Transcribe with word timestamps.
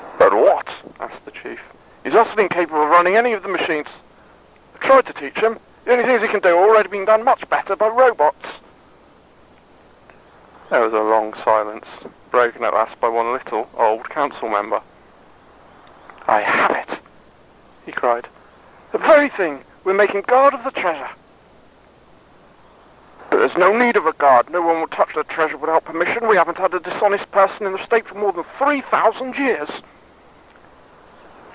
"But 0.19 0.33
what?" 0.33 0.67
asked 0.99 1.25
the 1.25 1.31
Chief. 1.31 1.59
"He's 2.03 2.15
utterly 2.15 2.43
incapable 2.43 2.83
of 2.83 2.89
running 2.89 3.17
any 3.17 3.33
of 3.33 3.41
the 3.41 3.49
machines. 3.49 3.87
I've 4.75 4.79
tried 4.79 5.05
to 5.07 5.13
teach 5.13 5.35
him. 5.37 5.59
The 5.83 5.93
only 5.93 6.05
things 6.05 6.21
he 6.21 6.27
can 6.27 6.39
do, 6.39 6.49
are 6.55 6.63
already 6.69 6.89
being 6.89 7.05
done 7.05 7.23
much 7.23 7.47
better 7.49 7.75
by 7.75 7.87
robots." 7.87 8.45
There 10.69 10.81
was 10.81 10.93
a 10.93 10.99
long 10.99 11.33
silence, 11.33 11.85
broken 12.29 12.63
at 12.63 12.73
last 12.73 12.99
by 13.01 13.07
one 13.09 13.33
little, 13.33 13.67
old 13.75 14.09
council 14.09 14.47
member. 14.47 14.81
"I 16.27 16.41
have 16.41 16.71
it," 16.71 16.99
he 17.85 17.91
cried. 17.91 18.27
"The 18.91 18.99
very 18.99 19.27
thing. 19.29 19.65
We'll 19.83 19.95
make 19.95 20.11
him 20.11 20.21
guard 20.21 20.53
of 20.53 20.63
the 20.63 20.71
Treasure." 20.71 21.09
"But 23.29 23.37
there's 23.39 23.57
no 23.57 23.73
need 23.75 23.95
of 23.97 24.05
a 24.05 24.13
guard. 24.13 24.49
No 24.49 24.61
one 24.61 24.79
will 24.81 24.87
touch 24.87 25.13
the 25.13 25.23
Treasure 25.23 25.57
without 25.57 25.85
permission. 25.85 26.27
We 26.27 26.37
haven't 26.37 26.57
had 26.59 26.73
a 26.73 26.79
dishonest 26.79 27.31
person 27.31 27.65
in 27.65 27.73
the 27.73 27.83
State 27.83 28.07
for 28.07 28.15
more 28.15 28.31
than 28.31 28.43
three 28.43 28.81
thousand 28.81 29.35
years." 29.37 29.69